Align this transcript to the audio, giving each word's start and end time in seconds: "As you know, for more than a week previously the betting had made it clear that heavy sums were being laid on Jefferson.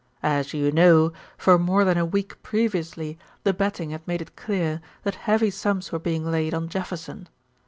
"As 0.23 0.51
you 0.51 0.71
know, 0.71 1.13
for 1.37 1.59
more 1.59 1.83
than 1.85 1.95
a 1.95 2.07
week 2.07 2.41
previously 2.41 3.19
the 3.43 3.53
betting 3.53 3.91
had 3.91 4.07
made 4.07 4.19
it 4.19 4.35
clear 4.35 4.81
that 5.03 5.13
heavy 5.29 5.51
sums 5.51 5.91
were 5.91 5.99
being 5.99 6.31
laid 6.31 6.55
on 6.55 6.69
Jefferson. 6.69 7.27